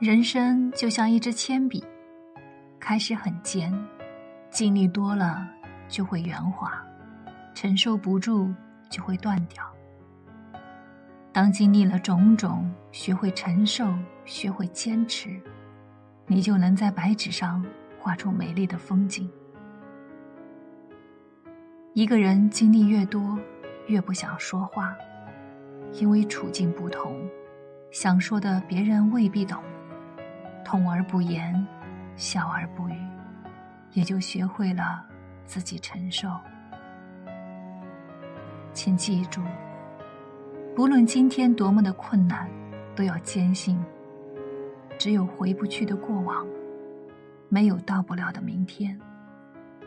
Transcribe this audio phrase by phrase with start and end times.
[0.00, 1.84] 人生就像一支铅笔，
[2.78, 3.70] 开始很尖，
[4.48, 5.46] 经历多了
[5.88, 6.72] 就会圆滑，
[7.52, 8.50] 承受不住
[8.88, 9.62] 就会断掉。
[11.32, 13.94] 当经历了种种，学会承受，
[14.24, 15.38] 学会坚持，
[16.26, 17.62] 你就能在白纸上
[17.98, 19.30] 画出美丽的风景。
[21.92, 23.38] 一个人经历越多，
[23.86, 24.96] 越不想说话，
[25.92, 27.20] 因为处境不同，
[27.90, 29.62] 想说的别人未必懂。
[30.70, 31.66] 痛而不言，
[32.14, 32.94] 笑而不语，
[33.92, 35.04] 也就学会了
[35.44, 36.30] 自己承受。
[38.72, 39.42] 请记住，
[40.76, 42.48] 不论今天多么的困难，
[42.94, 43.84] 都要坚信，
[44.96, 46.46] 只有回不去的过往，
[47.48, 48.96] 没有到不了的明天。